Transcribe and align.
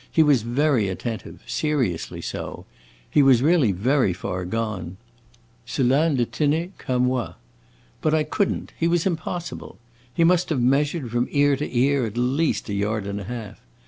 He 0.11 0.23
was 0.23 0.41
very 0.41 0.87
attentive 0.89 1.43
seriously 1.45 2.21
so; 2.21 2.65
he 3.07 3.21
was 3.21 3.43
really 3.43 3.71
very 3.71 4.13
far 4.13 4.45
gone. 4.45 4.97
Cela 5.63 6.09
ne 6.09 6.25
tenait 6.25 6.75
qu' 6.79 6.93
a 6.93 6.97
moi! 6.99 7.33
But 8.01 8.15
I 8.15 8.23
could 8.23 8.51
n't; 8.51 8.73
he 8.79 8.87
was 8.87 9.05
impossible! 9.05 9.77
He 10.11 10.23
must 10.23 10.49
have 10.49 10.59
measured, 10.59 11.11
from 11.11 11.27
ear 11.29 11.55
to 11.55 11.71
ear, 11.71 12.07
at 12.07 12.17
least 12.17 12.67
a 12.67 12.73
yard 12.73 13.05
and 13.05 13.19
a 13.21 13.25
half. 13.25 13.61